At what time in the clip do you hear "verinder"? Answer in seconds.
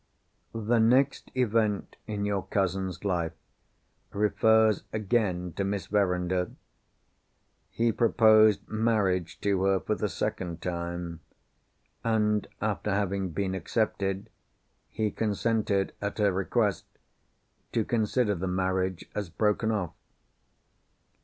5.85-6.53